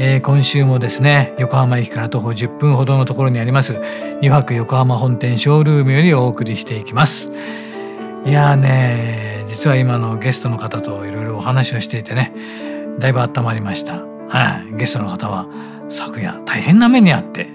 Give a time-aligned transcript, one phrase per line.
[0.00, 3.74] えー、今週もですね横浜駅から徒歩10分ほどのところにあります
[4.18, 7.30] 油白横浜本店ショールームよりお送りしていきます。
[8.24, 12.32] いやね実は今のゲストの方といろいろお話をしていてね
[12.98, 14.02] だいぶ温まりました。
[14.28, 15.48] はい、ゲストの方は
[15.88, 17.48] 昨夜大変な目にあって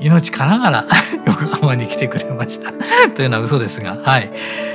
[0.00, 0.86] 命からがら
[1.26, 2.72] 横浜に来てくれました。
[3.14, 4.30] というのは嘘ですがはい。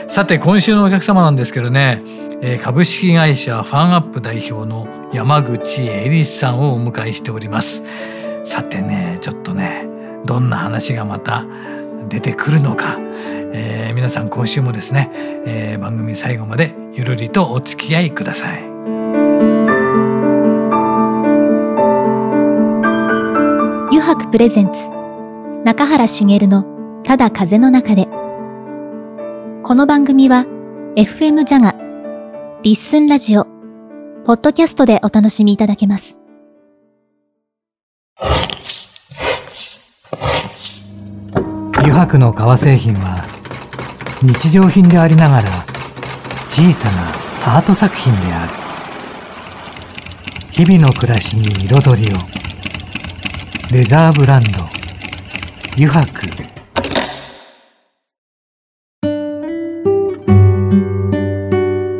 [0.08, 2.02] さて今週のお客様なんですけどね、
[2.42, 7.84] えー、株式会社ファンアップ代表の山口恵里さんをお迎えしております。
[8.44, 9.88] さてねちょっとね
[10.26, 11.46] どんな話がまた
[12.10, 12.98] 出てくるのか、
[13.54, 15.10] えー、皆さん今週もですね、
[15.46, 18.64] えー、番組最後までゆるりとお付き合いください。
[23.90, 24.90] 油白プレゼンツ
[25.64, 28.08] 中原茂のただ風の中で。
[29.64, 30.46] この番組は
[30.96, 31.76] FM ジャガ、
[32.64, 33.46] リッスンラジオ、
[34.28, 36.18] ポッドキャストでお楽しみいただけます。
[41.78, 43.26] 油白の革製品は
[44.22, 45.66] 日常品でありながら
[46.50, 47.08] 小さな
[47.58, 48.54] アート作品である。
[50.52, 52.18] 日々の暮らしに彩りを。
[53.72, 54.50] レザーブランド
[55.78, 56.28] 油白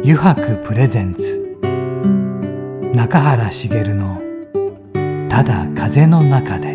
[0.04, 1.47] 油白プレゼンツ
[2.98, 4.20] 中原茂の
[5.30, 6.74] 「ただ風の中で」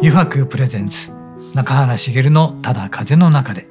[0.00, 1.12] 油白プレゼンツ
[1.52, 3.68] 中原茂の「ただ風の中で」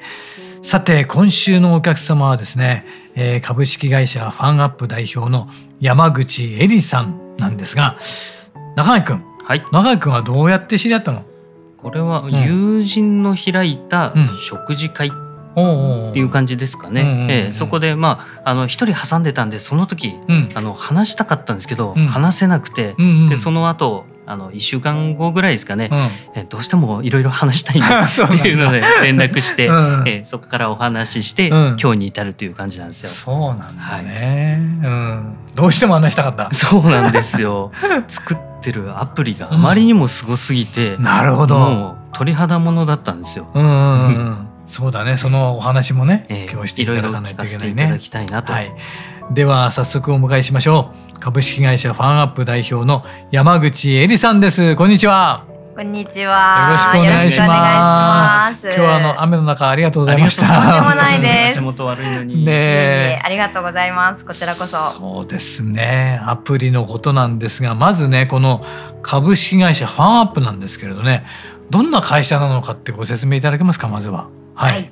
[0.61, 2.85] さて今週のお客様はですね、
[3.15, 5.47] えー、株式会社ファンアップ代表の
[5.79, 7.97] 山口恵里さんなんですが
[8.75, 11.23] 中井君、はい、中井君はどうやって知り合ったの？
[11.77, 14.13] これは友人の開いた
[14.47, 15.11] 食事会っ
[15.55, 17.27] ていう感じですかね。
[17.29, 33.09] ええ、そこでまああの一人挟んでたんでその時、うん、あの話したかったんですけど、うん、話せなくて、うんうん、でその後あの1週間後ぐらいですかね、うん、えどうしてもいろいろ話したいなっていうので連絡して、うん、えそこからお話しして、うん、今日に至るという感じなんですよ。
[33.09, 37.71] そうなんだね、はい、うん、どうしても話したかったそうなんですよ。
[38.07, 41.59] 作ってるアプリがあまりにもすごすぎて、なるほど。
[41.59, 43.47] もう鳥肌ものだったんですよ。
[43.53, 47.83] うんそうだねそのお話もね、えー、今日していただかないといけないね。
[47.83, 48.71] いただきたいなと、はい、
[49.31, 55.45] では早速お迎えしましょう株式会社ファンアップ代表の山口恵里さんですこんにちは
[55.75, 56.67] こんにちは。
[56.67, 58.65] よろしくお願いします。
[58.67, 60.43] 今日はあの雨の中ありがとうございました。
[60.47, 61.57] とんでもないです。
[61.57, 62.45] 足元悪いのに。
[62.45, 64.23] ねありがとうございます。
[64.23, 64.77] こちらこそ。
[64.91, 66.21] そうですね。
[66.23, 68.63] アプリのことなんですが、まずねこの
[69.01, 71.25] 株式会社ファンアップなんですけれどね、
[71.69, 74.29] どんな会社なのかってご説明いただけますかまずは。
[74.55, 74.89] はい、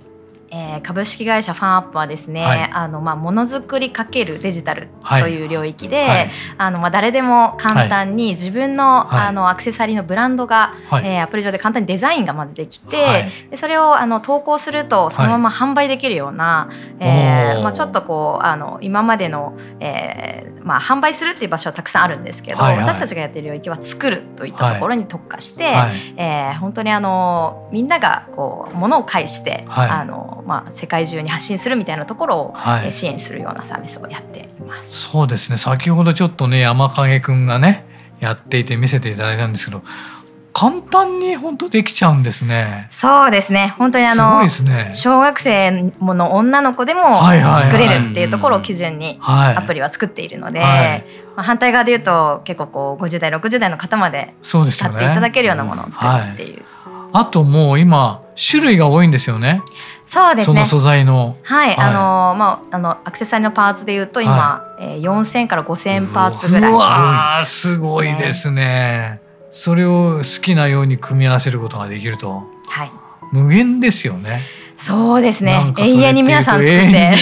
[0.56, 16.70] えー、株式会社ファンアップはですね、はい、あのまあものづくりかけるデジタルという領域で、はい、あのまあ誰でも簡単に自分の、はい、あのアクセサリーのブランドが、はい、えー、アプリ上で簡単にデザインがまずできて、でそれをあの投稿するとそのまま販売できるような、
[17.00, 35.10] えー、まあちょっとこうあの今までの、えー、まあ販売するっていう場所はたくさんあるんですけど、はいはい、私たちがやってる領域は作るといったところに特化して、はい、えー、本当にあのみんながこう物を介して、あのまあ、世界中に発信するみたいなところを、はい、支援するようなサービスをやっています。
[35.10, 35.58] そうですね。
[35.58, 37.86] 先ほどちょっとね山影くんがね
[38.20, 39.84] やっていて見せていただいたんですけど
[40.54, 42.88] 簡単に本当できちゃうんですね。
[42.92, 43.74] そうですね。
[43.80, 47.18] 本当にあの、ね、小学生の女の子でも
[47.64, 51.06] 作れるっていうところを基準にアプリは作っているので、はい。
[51.36, 56.62] まあ、反対側で言うと結構こう50代60代の方まで使っていただけるようなものを作るっていう。
[57.16, 59.62] あともう今種類が多いんですよね。
[60.06, 60.66] そうですね。
[60.66, 61.38] 素材の。
[61.44, 66.72] はい、はい、あのまああのアクセサリーのパーツでいうと今、はい、えー、四千から五千パーツぐらい。
[66.72, 69.22] うわすごいですね。
[69.52, 72.44] それを好きなように組み合わせることができると。
[72.68, 72.92] はい。
[73.32, 74.42] 無限ですよね。
[74.78, 75.74] そうですね。
[75.78, 77.16] 永遠に皆さん作って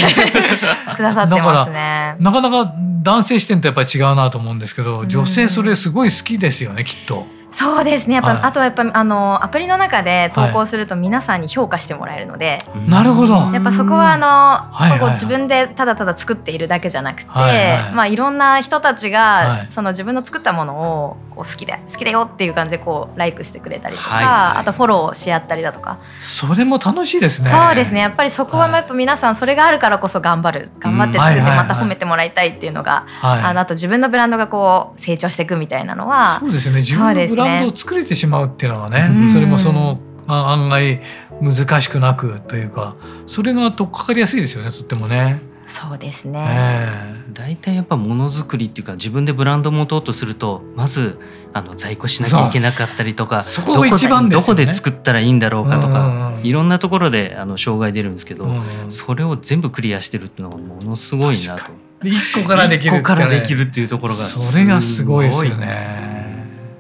[0.96, 2.16] くださってますね。
[2.20, 2.74] なかなか
[3.04, 7.28] 男性視点とやっぱり違うなと思うんですけど、女性それすごい好きですよね、きっと。
[7.52, 8.16] そうですね。
[8.16, 13.34] やっぱ、はい、あとはやっぱあのアプリの中で投稿すると皆さんに評価してもらえるので、はい、なるほど。
[13.34, 26.00] やっぱそこはあの、はいはいはい、自分でただただ作っているだけじゃなくて、はいはい、まあいろんな人たちが、その自分の作ったものをこう好きで好きだよっていう感じでこうライクしてくれたりとか、はいはい、あとフォローし合ったりだとか。
[26.20, 27.50] それも楽しいですね。
[27.50, 28.00] そうですね。
[28.00, 30.70] やっぱりそこはやっぱ皆さんそれがあるからこそ頑張る。
[30.80, 36.78] 頑張って作ってまた褒めてもらいたいっていうのが、はい、あのあと自分のブランドがこう成長していくみたいなのはそうですね。
[36.78, 41.02] 自分のブランドを作れてしまうっていうのはね、ね、それもその案外
[41.42, 42.96] 難しくなくというか
[43.28, 45.42] それがとっかかりやすいですよねとってもね。
[45.72, 47.16] そうですね。
[47.32, 51.18] 大体やっぱものづくりっていうか自分でブランド持とうとするとまず
[51.54, 58.50] あの在庫しなきゃいけなかったりとかそこが一番、ね、どこで作ったらいいんだろうかとか、いろんなところであの障害出るんですけど、
[58.90, 61.64] それを全部クリアしてるっていうのはものすごいなと。
[62.04, 66.11] 一個からできる、ね、からできるっていうところがそれがすごいですよね。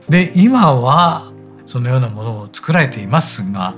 [0.09, 1.31] で今は
[1.65, 3.75] そのようなものを作られていますが。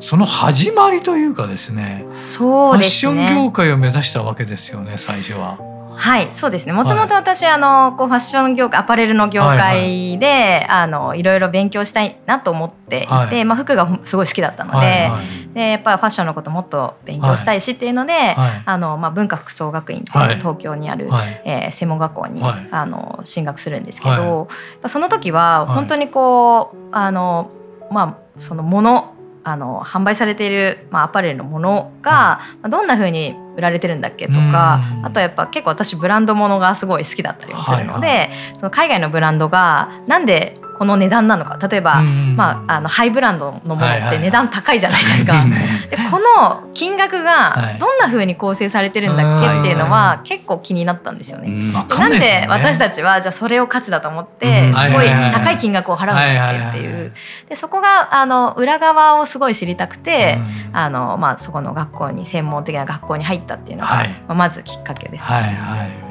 [0.00, 5.58] その始まりというかですねそうですねファッション業界を目指したわけですよね最初は。
[5.98, 6.72] はいそうですね。
[6.72, 24.48] もともと私、はい、あのこうファッション業界アパレルの業界で、はいはい、あのいろいろ勉強したいなと思っていて、はい、まあ、服がすごい好きだったのではいはい、でやっぱりファッションのこともっと勉強したいしっていうので、はい、あのまあ、文化服装学院っていう東京にある、はい、えー、専門学校に、あの進学するんですけど、
[24.86, 27.50] その時は本当にこうあの
[27.90, 29.14] まあそのもの
[29.44, 41.58] あの販売されている、まあ、アパレルのものが、まあ、どんなふうに売られてるんだっけとかあとやっぱ結構私ブランドものがすごい好きだったりもするので、はいはい、その海外のブランドがなんでこの値段なのか。
[41.68, 45.32] 例えば、まあ、あのハイブランドのものって値段高いじゃないですか。
[45.90, 51.48] でこの金額がどんなふうに構成されてるんだっけっていうのは結構気になったんですよね。
[51.72, 57.12] なんで私たちはじゃあそれを価値だと思ってすごい高い金額を払うんだっけっていう
[57.48, 60.38] でそこがあの裏側をすごい知りたくて
[60.72, 65.36] あの、まあ、そこの学校に専門的な学校に入ったっていうのが、はい、まずきっかけです、ね。
[65.36, 66.07] はいはい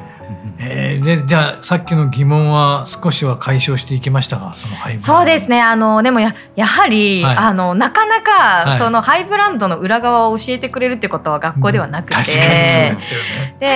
[0.60, 5.12] えー、でじゃあさっきの疑問は少しは解消していきましたがそのハイブランド。
[5.18, 5.62] そうですね。
[5.62, 13.56] あのでもややはり、はい、あのなかなか、はい、そのハイブランドの裏側を教えてくれるってことは学校ではなくて、うん、確かにそうですよね。
[13.60, 13.66] で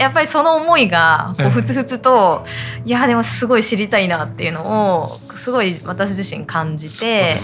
[0.00, 2.44] やっぱりその思いがこうふつふつと、
[2.84, 7.38] いやでもすごい知りたいなっていうのをすごい私自身感じて。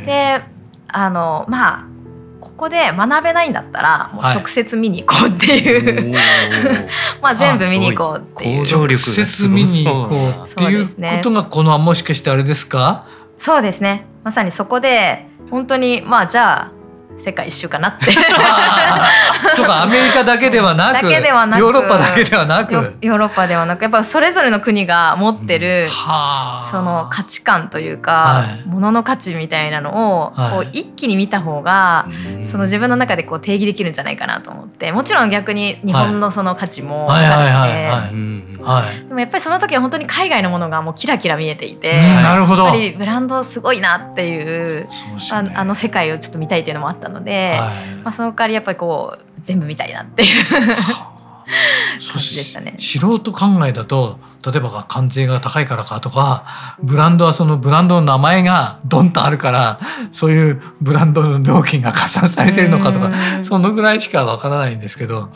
[0.00, 0.48] で、ね、
[0.88, 1.91] あのまあ
[2.62, 6.22] こで学べないんだったらもう直接見に行こうっていう、はい、
[7.20, 8.62] まあ全部見に行こうっていう。
[8.62, 13.04] 直接見に行こうっていうことがこのもしかしてあれですか？
[13.38, 14.06] そうですね。
[14.22, 16.81] まさにそこで本当にまあじゃあ
[17.18, 18.12] 世界一周かなって。
[19.54, 22.74] そうかアメリカだけではなくヨーロッパだけではなく。
[23.00, 25.88] ヨーロッパではなくやっぱそれぞれの国が持ってる、うん、
[26.68, 32.06] その価値観というか、はい、ものの価値みたいなのを、こう一気に見た方が、
[32.46, 34.92] その自分の中でこう定義できるんじゃないかなと思って。
[34.92, 38.52] もちろん逆に日本のその価値もあって。
[39.08, 44.88] でもやっぱりその時は本当に海外のものがもうキラキラ見えていて、なるほどやっぱりブランドすごいなっていう、ね、
[45.32, 50.60] ああの世界をちょっと見たいっていうのもあったので、はい、まあ、その代わりやっぱりこう全部見たいなっていう感
[52.18, 52.76] じでしたね。
[52.78, 59.80] 素人考えだと例えば関税が高いからかとかブランドはそのブランドの名前がドンとあるから
[60.12, 63.12] そういうブランドの料金が加算されてるのかとか
[63.42, 65.30] そのぐらいしかわからないんですけど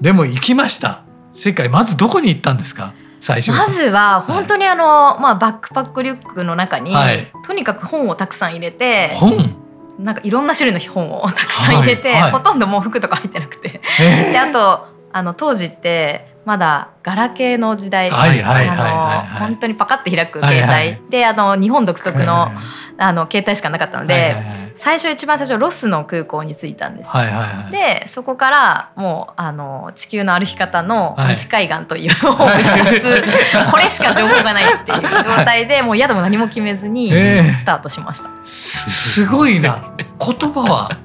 [0.00, 1.04] でも行きました。
[1.32, 2.92] 世界まずどこに行ったんですか？
[3.20, 9.61] 最初まずは本当にあの、はい、まあ、バックパックリュックの中に、はい、とにかく本をたくさん入れて本？
[9.98, 22.50] なんかいろんな種類の本をたくさん入れて、はいはい、ほとんどもう服とか入ってなくて、であとあの当時ってまだガラケーの時代、本当にパカッて開く携帯、はいはい、であの日本独特の、
[22.98, 33.22] あの携帯しかなかったので、はいはいはい、最初一番最初ロスの空港に着いたんです、はいはいはい、でそこからもうあの地球の歩き方の西海岸という本を一つ、
[33.70, 38.28] これしか情報がないっていう状態でもう宿も何も決めずにスタートしました。
[38.28, 39.94] えー、すごいな。
[39.96, 40.98] 言葉は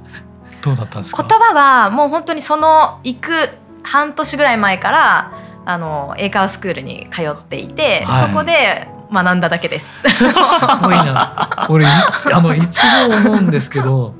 [0.61, 1.23] どうだったんですか？
[1.23, 3.31] 言葉はもう本当にその行く
[3.83, 5.31] 半年ぐらい前から
[5.65, 10.01] あの英会話スクールに通っていて、はい、そこで学んだだけです。
[10.01, 10.07] す
[10.81, 11.67] ごいな。
[11.69, 14.15] 俺あのいつも思うんですけど、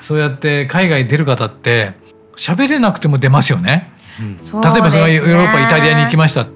[0.00, 1.94] そうやって海外出る方って
[2.36, 3.92] 喋れなくても出ますよね。
[4.20, 6.46] うん、例えばそのヨーロッパイタリアに行きました。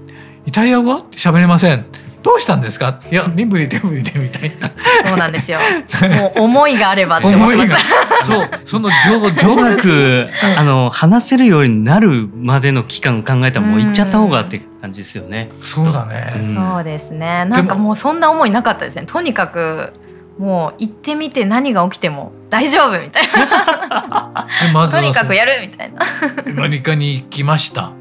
[0.46, 1.00] イタリア語？
[1.12, 1.86] 喋れません。
[2.22, 3.00] どうしたんですか？
[3.10, 4.70] いや身振り手振りでみたいな。
[5.06, 5.58] そうなんですよ。
[6.18, 15.48] もう思いがあればって思いましたそうその上上学あの話せるようになるまでの期間を考えたらもう行っちゃった方がって感じですよね。
[15.62, 17.44] そうだね、うん、そうですね。
[17.46, 19.04] なんかもうそんな思いなかったですね。
[19.06, 19.92] とにかく
[20.38, 24.46] もう行ってみて何が起きても大丈夫みたいな。
[24.72, 26.02] ま、とにかくやるみたいな。
[26.02, 27.92] アメリカに行きました？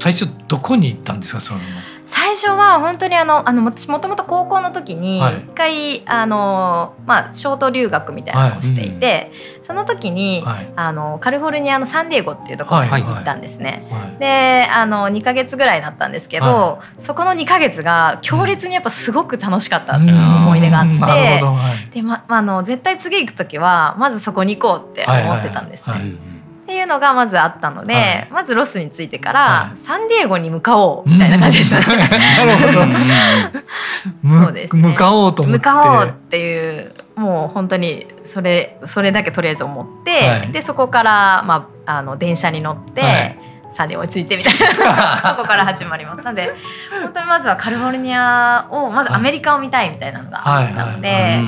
[0.00, 1.40] 最初どこに行ったんですか？
[1.40, 1.60] その
[2.06, 13.86] 最初は本当にあのあのもともと高校の時に一回、はい、あのまあショート留学みたいなのをしていて、はいうん、その時に、はい、あのカリフォルニアのサンディエゴっていうところに行ったんですね。
[14.20, 26.35] であの2か月ぐらいだったんですけど、そこの2か月が強烈にやっぱすごく楽しかった思い出があって、でまあの絶対次行く時はまずそこに行こうって思ってたんですね。
[26.66, 32.08] っていうのがまずあったので、はい、まずロスに着いてから、はい、サンディエゴに向かおうみたいな感じでしたね。
[32.08, 34.44] なるほど。
[34.44, 43.38] そうです、ね、向かおうと向かおうっていうもう本当にそれそれだけとりあえず思って、はい、でそこからまああの電車に乗って。
[43.68, 46.22] サンディエゴに着いてみたいな そこから始まります。
[46.22, 46.54] なので
[47.02, 51.40] 本当にまずはカリフォルニアをまずアメリカを見たいみたいなのがあったので、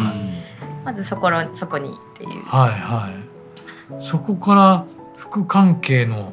[0.84, 2.44] まずそこのそこにっていう。
[2.44, 3.08] はいは
[4.00, 4.02] い。
[4.02, 4.84] そこから
[5.30, 6.32] 服関係の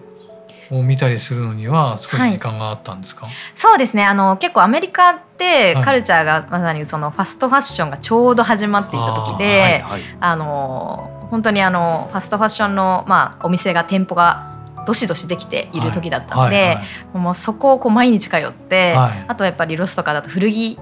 [0.72, 4.04] を見たりするのには少し時間があったんですか、はい、そうですね。
[4.04, 14.56] あの結構アメリカってカルチャーがまさにそのファストファッションがちょうど始まっていた時で、はいはい、あの本当にあのファストファッションの、まあ、お店が店舗が
[14.88, 16.82] どしどしできている時だったので、はいはいは
[17.16, 20.80] い、もうそこをこう毎日通って、はい、あとやっぱりロスとかだと古着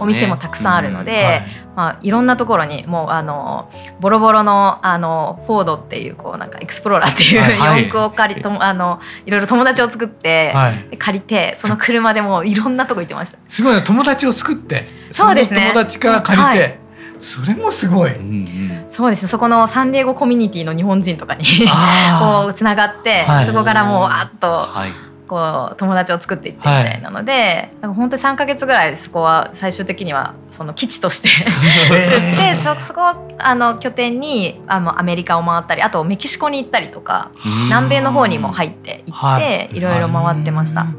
[0.00, 1.42] お店もたくさんあるので、はい。
[1.76, 13.38] まあ、いろんなところにもうあのボロボロのあのフォードっていうこうなんかエクスプローラーっていう四駆を借りとあのいろいろ友達を作って、はい、借りてその車でもいろんなとこ行ってました。
[13.48, 15.72] すごい友達を作ってそうですね。
[15.72, 16.80] 友達から借りて、はい。
[17.20, 21.44] それもすごい、うんうん、そうですそこのサンディエゴコミュニティの日本人とかに
[22.18, 31.28] こうつながって、はい、そこからもうあっと、はいこう友達を作っていってみたいなので、はい、本当に3か月ぐらいそこは最終的にはその基地として
[31.86, 37.30] 作ってそそこをあの拠点にあのアメリカを回ったりあとメキシコに行ったりとか
[37.66, 40.82] 南米の方にも入って行って、い、ろいろ回ってました。
[40.82, 40.90] メ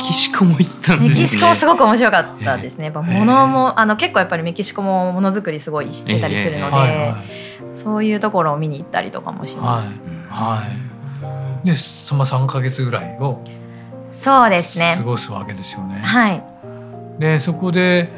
[0.00, 2.86] キシコも行ったんです、ね、メキシコもすごく面白かったですね。
[2.86, 6.96] やっぱ物もあの結構やっぱりメキシコもものづくりすごいしてたりするので、はい。
[6.96, 7.14] はい、
[7.74, 9.88] そういうところを見に行ったりとかもしまし
[10.30, 10.34] た。
[10.34, 10.91] はい、はい
[11.64, 13.40] でその3か月ぐらいを
[14.10, 14.94] そうですね。
[14.98, 15.96] 過ごすわけですよね。
[15.96, 16.42] はい、
[17.18, 18.10] でそこで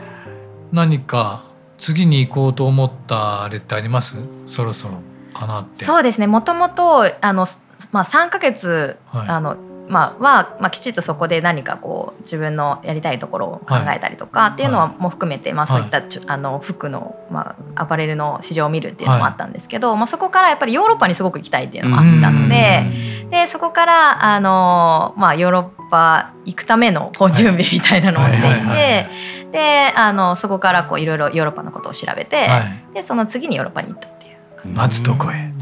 [0.73, 1.45] 何か
[1.79, 4.17] 次に行こうと思ったあれってあります？
[4.47, 4.95] そろそろ
[5.33, 5.85] かなって。
[5.85, 6.27] そうですね。
[6.27, 7.47] もともとあの、
[7.93, 9.57] まあ、3か月、はい、あの
[9.89, 22.85] まあ、は、まあ、きちっとそこで何かこう自分のやりたいところを考えたりとかっていうのはも含めて、まあ、そういった、あの服の、まあ、アパレルの市場を見るっていうのもあったんですけど、まあ、そこからやっぱりヨーロッパにすごく行きたいっていうのもあったので
[23.31, 29.07] でそこからあの、まあ、ヨーロッパ行くためのこう準備みたいなのをしていて、
[29.53, 32.49] であのそこからこういろいろヨーロッパのことを調べて、
[32.93, 34.09] でその次にヨーロッパに行った
[34.65, 35.53] まずどこへ？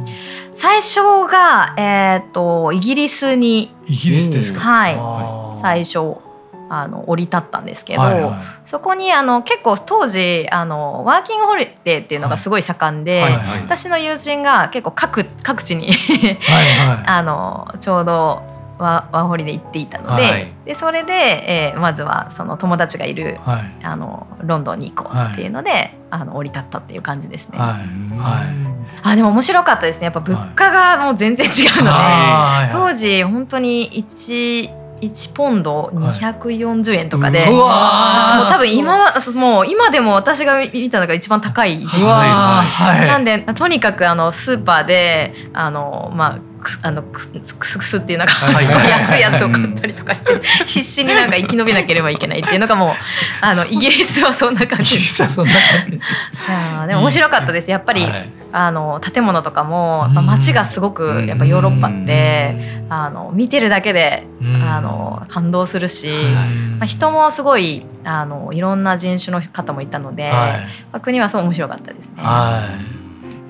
[0.54, 3.74] 最初が、えーと、イギリスに。
[3.86, 4.90] イギリスですか、は
[5.58, 6.20] い、最初
[6.74, 15.92] あの降り立ったんですけど、はいはい、そこにあの結構当時あのワーキングホリデーっていうのがすごい盛んで、はいはいはい、私の友人が結構各各地に
[16.40, 27.58] はいはい、あのちょうどワワーホリで行っていたのではい、でそれで、えー、まずはその友達がいる、はい、あのロンドンに行こうっていうので、はい、あの降り立ったっていう感じですね。
[27.58, 30.04] はい、あでも面白かったですね。
[30.04, 39.66] やっぱ物価がもう全然違うので、当時本当に1 1ポンド240円とかで、はい、もう多分今もう。
[39.66, 52.94] 今でも私が見たのが一番高い時期なんでとにかくあのスーパーであのまああのクスクスっていうなんか、はい、安いやつを買ったりとかして必死になんか生き延びなければいけないっていうのがもう
[53.40, 55.22] あのイギリスはそんな感じです。
[56.86, 57.70] でも面白かったです。
[57.70, 66.08] やっぱり、はい、あの建物とかも街がすごくやっぱヨーロッパってあの見てるだけであの感動するし、
[66.78, 72.14] まあ、人もすごいあのいろんな人種の方もいたので、まあ、国はすごい面白かったですね。
[72.18, 72.68] は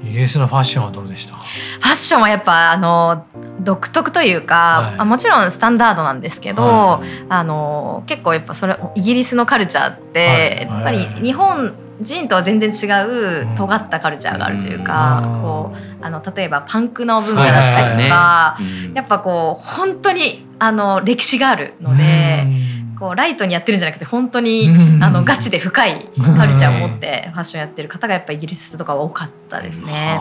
[0.07, 0.09] い。
[0.09, 1.37] イギリスのファッションはどうでした？
[1.37, 3.25] ファッションはやっぱあの
[3.61, 18.59] 独特というか、はい、もちろんスタンダードなんですけど、はい、あの結構やっぱそれイギリスのカルチャーって、やっぱり日本人とは全然違う尖ったカルチャーがあるというか、うん、こうあの例えばパンクの文化だったりとか、は
[18.93, 22.73] い、やっぱこう本当にあの歴史があるので。
[23.03, 24.69] こうライトにやってるんじゃなくて本当に、
[25.01, 30.21] あのガチで深いカルチャーを持ってファッションやってる方がやっぱイギリスとかは多かったですね。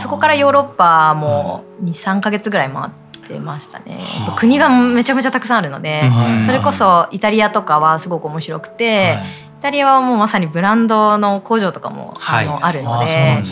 [0.00, 2.90] そこからヨーロッパも23か月ぐらい回っ
[3.28, 4.00] てましたね。
[4.36, 6.10] 国がめちゃめちゃたくさんあるので、
[6.46, 9.18] それこそイタリアとかはすごく面白くて、
[9.55, 13.42] イタリアはもうまさにブランドの工場とかも、あのあるので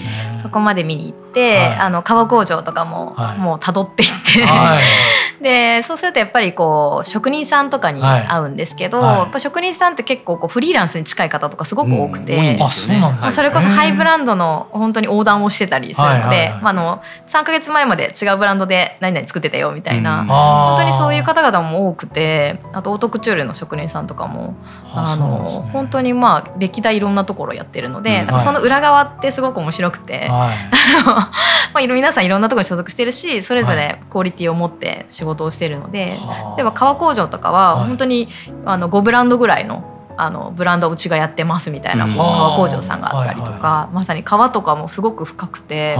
[0.40, 4.47] そこまで見に行って、あの革工場とかも、もう辿っていって、
[5.43, 13.33] でそうするとやっぱりこう職人さんとかに会うんですけど、はい、やっぱ職人さんって結構こうフリーランスに近い方とかすごく多くて、うん。
[13.33, 24.55] それこそハイブランドの本当に横断をしてたりするので、まあ、あの3か月前まで違うブランドで何々作ってたよみたいな、うん、本当にそういう方々も多くてあとオートクチュールの職人さんとかも
[24.95, 30.71] あの、ね、本当にまあ歴代いろんなところやってるので、うん、その裏側ってすごく面白くて、はい、
[31.73, 36.16] まあ皆さんいろんなところに所属してるしそれぞれクオリティを持って仕事をしてるので、
[36.57, 38.28] 例えば革工場とかは本当に
[38.64, 45.97] あの5ブランドぐらいのあのブランドうちがやってますみたいな革工場さんがあったりとか、まさに革とかもすごく深くて、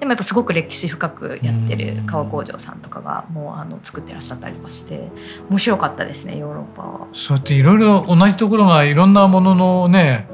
[0.00, 5.08] でもやっぱすごく歴史深くやってる革工場さんとかがもうあの作ってらっしゃったりとかして
[5.50, 7.08] 面白かったですねヨーロッパは。
[7.12, 10.28] そうやっていろいろ同じところがいろんなもののね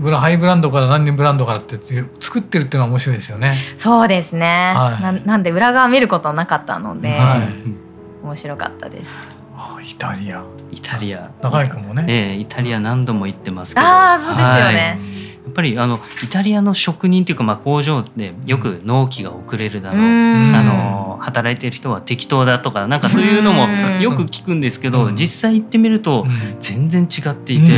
[0.00, 1.78] ハイブランドから何人ブランドからって
[2.20, 3.56] 作ってるっていうのは面白いですよね。
[3.76, 4.72] そうですね。
[4.74, 9.38] はい、ななんで裏側見ることなかったので、はい、面白かったです。
[9.56, 10.44] あイタリア。
[10.70, 11.30] イタリア。
[11.42, 12.04] 長井君もね。
[12.08, 13.86] ええイタリア何度も行ってますけど。
[13.86, 14.98] ああそうですよね。
[15.00, 23.66] はいやっぱりあのイタリアの職人というかまあ工場でよく納期が遅れるだろう、あの働いてる人は適当だとかなんかそういうのも
[24.00, 26.26] よく聞くんですけど、実際行ってみると
[26.60, 27.72] 全然違っていて、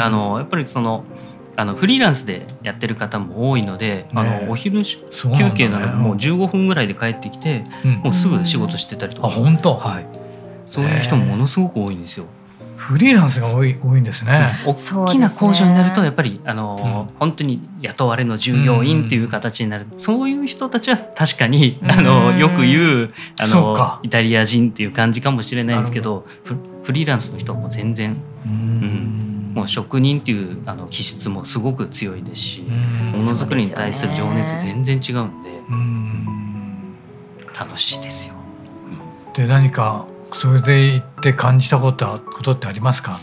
[0.00, 1.04] あのやっぱりその。
[1.56, 7.64] あのフリーランスでやってる方も多いので、あのお昼休憩ならもう15分ぐらいで帰ってきて、
[8.02, 10.06] もうすぐ仕事してたりとか、本当、はい、
[10.66, 12.26] そういう人もものすごく多いんですよ。
[12.80, 14.52] フリーランスが多い多いんですね。
[14.64, 14.74] 大
[15.06, 26.24] きな工場になるとやっぱりあの、うん、本当に雇われの従業員っていう形になる、うん、そういう人たちは確かにあのよく言うあのイタリア人っていう感じかもしれないんですけど
[26.82, 28.16] フリーランスの人も全然、
[28.46, 29.19] うん、
[29.52, 35.50] もう職人っていうあの気質もすごく強いですしものづくりに対する情熱全然違うんで
[37.58, 38.34] 楽しいですよ。
[39.34, 43.20] で何かそれで行って感じたことことってありますか？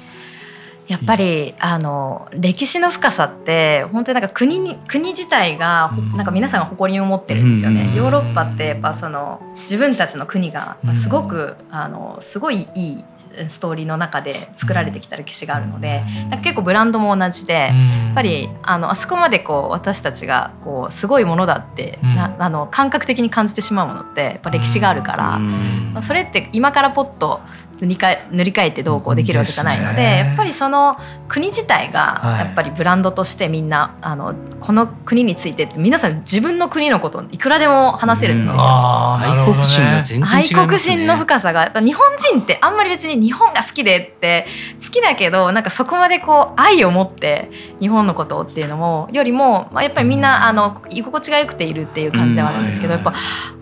[0.87, 7.93] やっぱりあの歴史の深さって本当になんか国に国自体がなんか皆さんが誇りを持ってるんですよね。
[7.95, 13.03] ヨーロッパってやっぱその自分たちの国がすごくあのすごいいい
[13.47, 27.41] ストーリーの中で作られてきた歴史があるので、うん、結構ブランドも同じで、うん、やっぱりあのあそこまでこう私たちがこうすごいものだって、うん、あの感覚的に感じてしまうものってやっぱ歴史があるから、まあ、それって今からポッと
[27.79, 38.57] 塗り替え塗り替えてどうこうできるわけじゃないので、ね、やっぱりその国自体がやっぱりブランドとしてみんな、はい、あのこの国についてって皆さん自分の国のこといくらでも話せるんですよ。
[38.59, 44.47] 愛国心が全然、ね、愛国心の深さがやっぱ日本人ってあんまり別に日本が好きでって
[44.83, 53.13] 好きだけどなんかそこまでこう愛を持って日本のことっていうのもよりも、まあ、やっぱりみんなあの居心地が良くているっていう感じではあるんですけど、やっぱ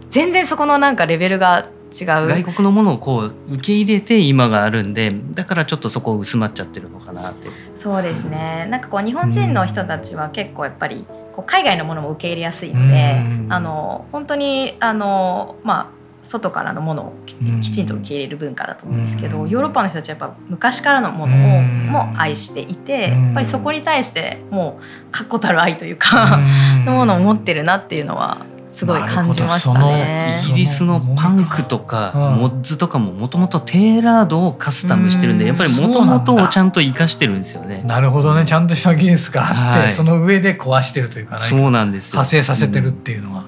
[0.10, 1.68] 全然そこのなんかレベルが
[2.00, 2.28] 違う。
[2.28, 8.68] 外国のものをこう受け入れて今があるんでだからちょっとそこ薄まっちゃってるのかなってそうですね。
[8.70, 17.36] なんかこう日本人の人たちは結構やっぱりこう海外のものも受け入れやすいのであの本当にあのまあ外からのものをき
[17.72, 26.40] ちんと受け入れる文化だと思うんですけど、ヨーロッパの人たちはやっぱ昔からのものをも愛していて、やっぱりそこに対してもう確固たる愛というか
[26.86, 28.40] のものを持ってるなっていうのは
[28.76, 30.38] すごい感じましたね。
[30.44, 37.84] イギリスのパンクとかモッズとかももともとテーラードをカスタムしてるんでやっぱりもともとをちゃんと生かしてるんですよね。
[37.88, 43.44] なるほどねちゃんとした技術があって、はい、その上で壊してるというかそうなんです派生させてるっていうのは。
[43.44, 43.48] うん、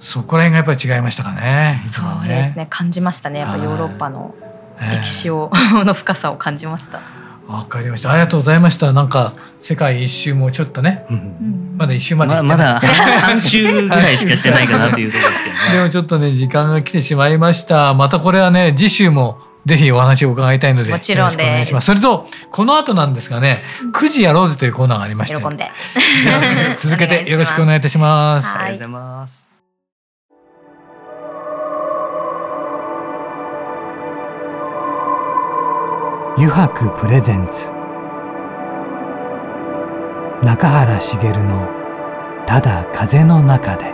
[0.00, 1.82] そこら辺がやっぱり違いましたかね。
[1.84, 4.34] そうですね感じましたねやっぱヨーロッパの
[4.80, 5.50] 歴史を、
[5.84, 7.00] の深さを感じました。
[7.48, 8.10] わかりました。
[8.10, 8.92] ありがとうございました。
[8.92, 15.60] なんか世界一周もちょっとね、うん、まだ一周までままだ半周ぐらいしかしてないかなというところですけどね。
[15.78, 17.94] でもちょっとね時間が来てしまいました。
[17.94, 21.86] またこれはね次週もぜひお話を伺いたいのでもちろんお願いします。
[21.86, 23.58] それとこの後なんですがね、
[23.92, 25.40] 9時やろうぜというコーナーがありまして、
[26.78, 28.48] 続けて よろしくお願いいたします。
[28.48, 29.45] ありがとうございます。
[36.38, 37.70] 油白プレゼンツ。
[40.44, 41.66] 中原茂の
[42.44, 43.86] 「ただ風の中で」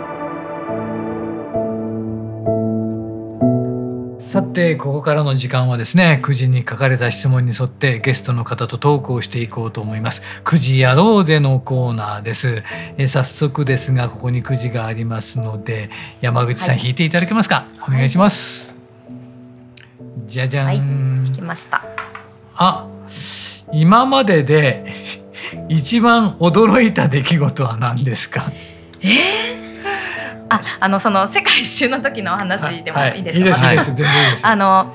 [4.19, 10.21] さてここからの時間はですね9時に書かれた質問に沿ってゲストの方とトークをしていこうと思います。
[10.43, 12.61] 9時やろうぜのコーナーです。
[12.97, 17.63] え早速ですがここに9時がありますので山口さん、引いていただけますか？
[17.87, 18.75] お願いします、は
[20.25, 20.81] い、じゃじゃん、はい、
[21.41, 22.02] ました
[22.55, 22.87] あ
[23.71, 24.93] 今までで
[25.69, 28.51] 一番驚いた出来事は何ですか？
[29.01, 29.63] えー？
[30.49, 33.19] ああのその世界一周の時の話でもい。
[33.19, 33.95] いですか、はい、いいです。
[33.95, 34.47] 全然いいです。
[34.47, 34.93] あの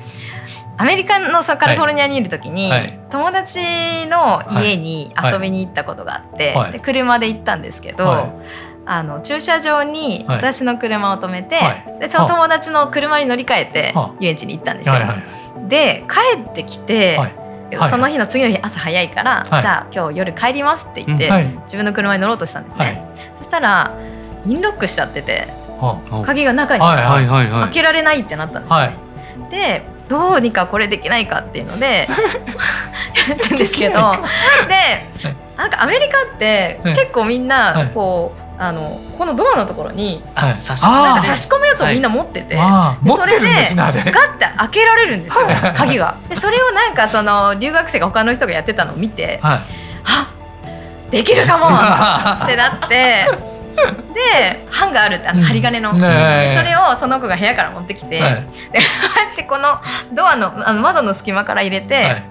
[0.81, 3.59] アメリカのカリフォルニアにいる時に、はい、友達
[4.07, 8.33] の家に遊びに行ったことがあって、はい、で車で行ったんですけど、はい、
[8.87, 11.59] あの駐車場に私の車を止めて、
[11.99, 14.95] でその友達の車に乗り換えて遊園地に行ったんですよ。
[15.69, 17.19] で帰ってきて、
[17.91, 21.31] その日の次の日朝早いから、じゃあ今日夜帰りますって言って、
[21.65, 23.05] 自分の車に乗ろうとしたんですね。
[23.37, 23.93] そしたら
[24.47, 25.49] インロックしちゃってて、
[26.25, 26.81] 鍵が中に。
[27.61, 28.81] 開けられないってなったんですよ。
[28.81, 28.93] ね。
[29.51, 32.09] でどうにかこれできないかっていうので
[33.29, 33.95] やってんですけど
[34.67, 35.05] で
[35.57, 46.19] なんかアメリカって結構みんなこう、あのこのドアのところに、はい、差し込むやつをみんな持ってて、はい、それでガッて開けられるんですよ鍵が。
[46.29, 49.61] でそれをなんかその留学生が他の人がやってたのを見て、はい、
[50.05, 50.35] あ
[51.11, 51.67] できるかも
[52.45, 53.27] ってなって。
[54.13, 59.79] で版があるってあの針金の、うん、それをその子が部屋から持ってきて、はい、でこうやってこの
[60.13, 62.25] ドアのあの窓の隙間から入れて、はい、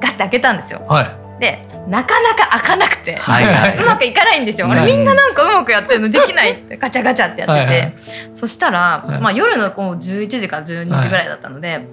[0.00, 0.84] ガッて開けたんですよ。
[0.86, 4.70] はい、でなかなか開かなくて、はいはい、うまくいかないんですよ。
[4.70, 7.94] あれみんななんかうまくやってるのできないってガチャガチャってやってて、はいはい、
[8.34, 11.86] そしたら、まあ、夜のこう11時か12時ぐらいだったので、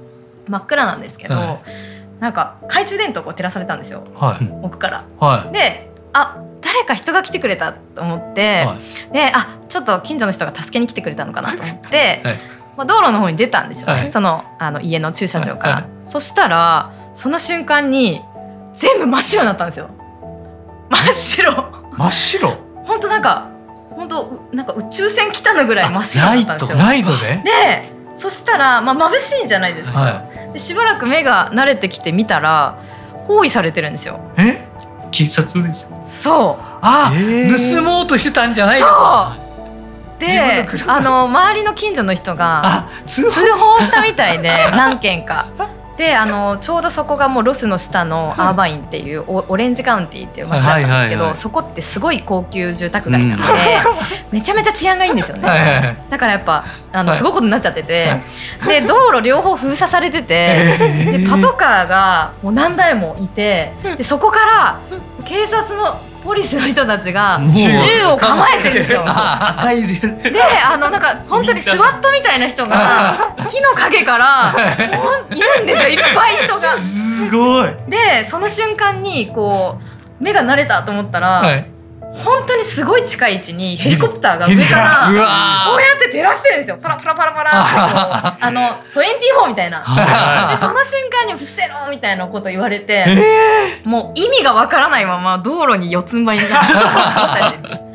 [0.48, 1.62] 真っ暗なんですけど、
[2.20, 4.04] なんか懐中電灯こう照らされたんですよ、
[4.62, 5.52] 奥から。
[5.52, 8.78] であ誰か人が来てくれたと思って、は
[9.10, 12.40] い、であちょっと近所の人が助けに来てくれたのかなと思って、はい、
[12.78, 18.22] まあ、道路の方に出たんですよね、はい、そのあの家の駐車場から、そしたらその瞬間に
[18.78, 19.90] 全部真っ白になったんですよ。
[20.90, 21.52] 真っ白。
[21.98, 22.58] 真っ白？
[22.86, 23.50] 本当なんか
[23.90, 26.78] 本当なんか宇宙船来たのぐらい真っ白だったんですよ。
[26.78, 27.42] ライトで？
[27.44, 32.80] でそしたらまあ眩しいじゃないですか、でしばらく目が慣れてきて見たら
[33.26, 34.20] 包囲されてるんですよ。
[34.38, 34.68] え？
[35.12, 35.88] 警察です？
[36.06, 36.64] そう。
[36.82, 40.20] あ、えー、盗もうとしてたんじゃないそう。
[40.20, 45.48] であの周りの近所の人が通報したみたいで何件か。
[45.98, 53.58] であのちょうどそこがもうロスの下のアーバインっていうオオレンジカウンティっていう街だったんですけど、そこってすごい高級住宅街なので、うん、
[54.32, 58.12] めちゃめちゃ治安がいいんですよね、だからやっぱあのすごいことになっちゃってて、
[58.68, 60.78] で道路両方封鎖されてて、
[61.18, 64.80] でパトカーがもう何台もいてでそこから
[65.26, 69.06] 警察のポリスの人たちが銃を構えてるんですよ。
[69.08, 74.54] であのなんか本当にスワットみたいな人が 木の陰から
[75.32, 76.78] いるんですよいっぱい人が。
[76.78, 79.80] すごいでその瞬間にこ
[80.20, 81.28] う目が慣れたと思ったら。
[81.40, 81.77] はい
[82.24, 86.78] 本当にすごい近い位置にヘリコプターが上からこうやって照らしてるんですよ。
[86.82, 88.62] パラパラパラパラって あの
[88.94, 89.80] 24みたいな。
[90.50, 97.78] でその瞬間に「伏せろ!」みたいなこと言われて、もう意味がわからないまま道路に四つん這いになって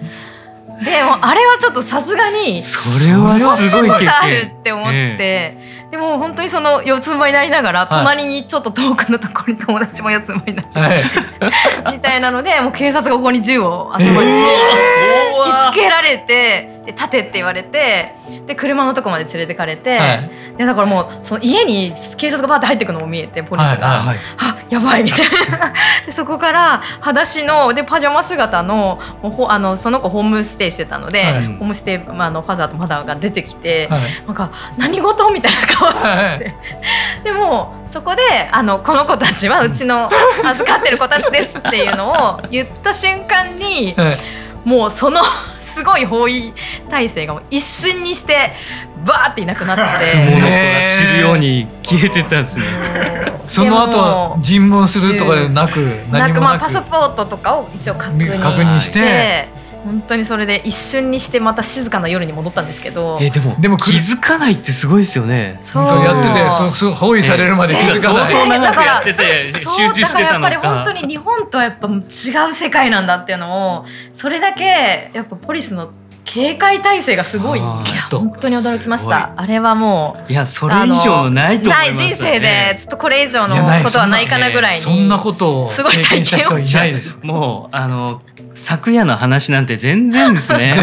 [0.85, 4.13] でもあれはちょっとさすがにそれはすごい経験。
[4.13, 5.57] あるって思って、
[5.91, 11.03] でも本当にその四つん這いになりながら、隣にちょっと遠くのところに友達も四つん這いになって、はい、
[11.97, 18.15] みたいなのでもう警察がここに銃を頭に突きつけられてで立てって言われて
[18.47, 24.07] で車のとこまで連れてかれて、はい、でだからもうその家に警察がバーって入ってくのも見えてポリスが、はいはい。
[24.07, 25.73] はい、あやばいみたいな。
[26.07, 36.55] でそこから裸足のでパジャマ姿のもうあのその子ホームステイしてたので、はい、ホームステイ、まあ、のファザーとマザーが出てきて、はい、なんか何事みたいな顔して、はい、
[37.23, 40.09] でもそこであのこの子たちはうちの
[40.43, 43.95] 預かってる子たちですっていうのを言った瞬間に、
[44.65, 45.21] もうその
[45.61, 46.55] すごい包囲
[46.89, 48.53] 体制が一瞬にして
[49.05, 50.17] バーっていなくなって。
[50.17, 50.47] 物が
[50.87, 52.65] 散るように消えてたんですね。
[53.47, 55.79] その後尋問するとかなく
[56.11, 56.41] 何もなく。
[56.41, 59.49] まあパスポートとかを一応確認して。
[59.85, 63.19] 本当にそれで一瞬にしてまた静かな夜に戻ったんですけど。
[63.21, 65.59] えでもでも気づかないってすごいですよね。
[65.63, 66.05] そう。
[66.05, 72.01] やっててそう包囲されるまで気づかない、えー、だから集中してたのかやっぱり本当に日本とはやっぱ違
[72.51, 75.91] う世界なんだっていうのをそれだけやっぱポリスの
[76.33, 77.61] 警戒態勢がすごい。
[77.61, 79.33] 本当に驚きました。
[79.37, 87.19] あれはもういやそれ以上のないと思います人生でちょっとこれ以上のことはないかなぐらいにそんなことをすごい体験をしないです。
[87.23, 88.23] もうあの
[88.55, 90.75] 昨夜の話なんて全然ですね。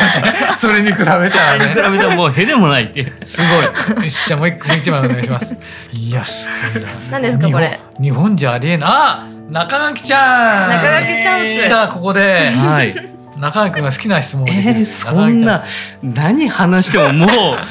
[0.58, 1.30] それに比べたらね。
[1.30, 4.10] それに比べたらもうへでもないってすごい。
[4.10, 5.56] じゃあもう一個もう一枚お願いします。
[5.92, 7.80] いやすごいな何ですかこれ？
[8.00, 8.90] 日本じゃありえない。
[8.90, 12.50] あ中垣ちゃん中垣チャンス来たここで。
[12.50, 15.64] はい中居君が好きな質問えー、そんな
[16.02, 17.28] 何話してももう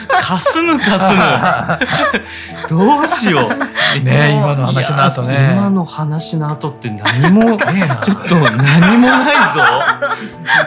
[0.07, 2.67] かすむかすむ。
[2.67, 4.03] どうしよう。
[4.03, 5.51] ね今の話の後ね。
[5.53, 7.57] 今の話の後って何も
[8.01, 9.41] ちょっと何もないぞ。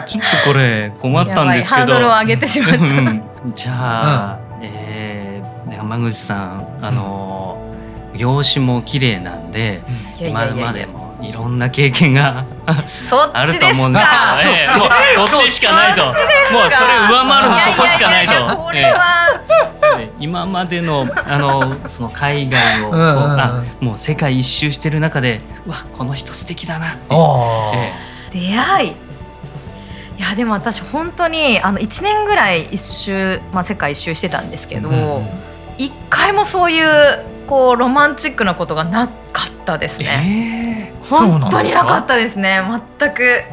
[0.07, 1.81] ちょっとこれ困ったんですけど。
[1.81, 3.21] ハードルを上げてしまった、うん、
[3.53, 7.57] じゃあ、うん、えー、山口さんあの、
[8.13, 9.81] うん、容姿も綺麗なんで、
[10.19, 13.99] うん、今までもいろんな経験があると思うんで。
[13.99, 14.05] す
[14.43, 16.05] けど、えー、そっちしかないと。
[16.05, 16.25] もうそれ
[17.09, 18.33] 上回るのそこしかないと。
[20.19, 28.93] 今までのあのその海外を、あもう世界一周してる中でわこの人素敵だなって、えー、出会い。
[30.17, 34.95] いやでも私本当にあの1年ぐらい一周、まあ、世界一周してたんですけど、うん、
[35.77, 36.87] 1回もそういう
[37.47, 40.07] こうロマンチックなことがなかったですね。
[40.25, 40.62] えー、
[41.09, 42.61] 本当になかったですね
[42.99, 43.43] 全く。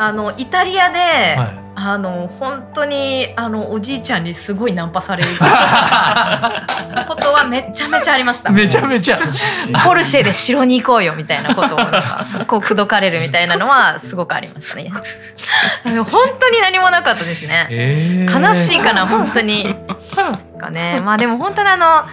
[0.00, 5.30] あのイタリアで、はい、あの本当にあのおじいちゃんにすごいナンパされる
[7.08, 8.50] ことはめちゃめちゃありました。
[8.50, 9.18] めちゃめちゃ。
[9.84, 11.78] ポルシェで城に行こうよみたいなことを
[12.46, 14.90] こう口説かれるみたいなのはすごくありましたね。
[15.84, 16.04] 本
[16.38, 17.66] 当に何もなかったですね。
[17.70, 19.74] えー、悲しいかな本当に。
[20.58, 21.00] かね。
[21.00, 22.04] まあでも本当にあの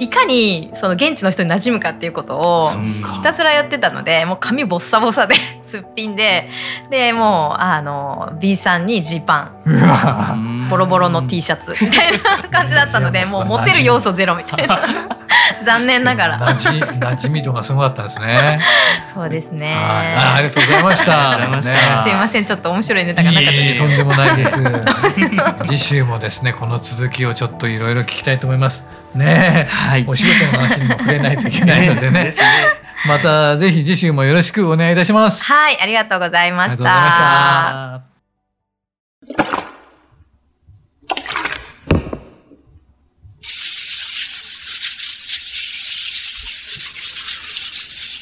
[0.00, 2.70] いかにその現地の人に馴染むかっていうことを
[3.14, 6.48] ひたすらやってたのでもう髪ボッサボサで すっぴんで
[6.90, 10.68] でもうあの B さんにジーパン。
[10.70, 11.76] ボロボロの T シャツ。
[11.80, 14.80] みたいな感じだったのでもうモテる要素ゼロみたいな
[15.62, 16.38] 残念ながら。
[16.56, 18.60] 馴染み度がすごかったですね。
[19.12, 19.74] そうですね。
[19.74, 21.62] あありがとうございました。
[22.02, 24.62] すいませんちょっと面白いネタがなかったとんでもないです。
[25.66, 28.84] 次週もですねこの続きをちょっといろいろ聞きたいと思います。
[29.14, 29.66] ね。
[29.70, 32.24] はい、お仕事の話にも触れないといけないのでね。
[32.24, 32.34] ね。
[33.06, 35.44] またぜひ次週もよろしくお願いいたします。
[35.44, 38.09] はい、ありがとうございました。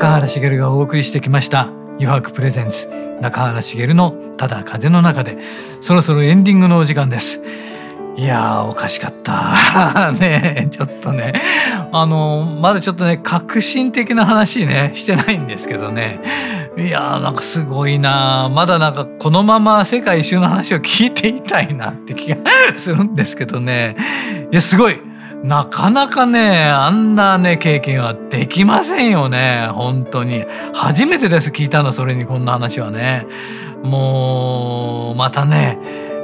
[0.00, 2.88] 中原茂がお送りしてきました油白プレゼンツ
[3.20, 5.36] 中原茂のただ風の中で
[5.82, 7.42] そろそろエンディングのお時間です。
[8.16, 10.10] いやおかしかった。
[10.18, 11.34] ねちょっとね。
[11.92, 16.18] あのまだちょっとね革新的な話ねしてないんですけどね。
[16.78, 18.48] いやーなんかすごいな。
[18.50, 22.38] まだなんかこのまま世界一周の話を聞いていたいなって気が
[22.74, 23.96] するんですけどね。
[24.50, 25.09] いやすごい。
[25.42, 29.68] なかなかねあんなね経験はできませんよね。
[29.72, 30.44] 本当に。
[30.74, 33.26] 初めてです聞いたのそれにこんな話はね。
[33.82, 35.78] もうまたね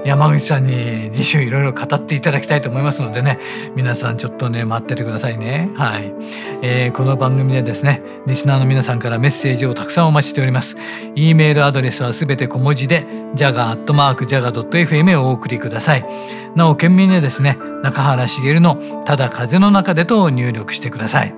[0.06, 3.40] 山口さんに次週いろいろ語っていただきたいと思いますのでね
[3.74, 5.68] 皆さんちょっとね待っててくださいね。
[5.74, 6.14] はい、
[6.62, 10.76] えー、この番組でですねリスナーの皆さんからメッセージをたくさんお待ちしております。
[11.16, 16.06] e メールアドレスはすべて小文字で jaga.jaga.fm をお送りください。
[16.54, 21.34] なお懸命にですね中原茂のただ風の中でと入力してください。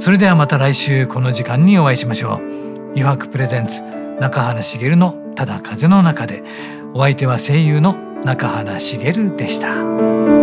[0.00, 2.54] それではまた来週この時間にお会いしましょう。
[2.96, 3.82] 余白プレゼンツ
[4.20, 6.42] 中原茂のただ風の中で。
[6.96, 10.33] お相手は声優の中原茂でした。